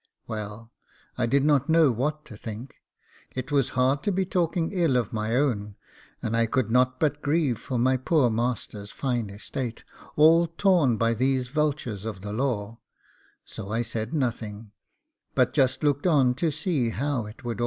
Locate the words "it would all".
17.27-17.51